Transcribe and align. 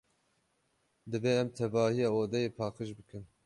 Divê 1.11 1.33
em 1.41 1.49
tevahiya 1.57 2.07
odeyê 2.21 2.49
paqij 2.57 2.89
bikin. 2.97 3.23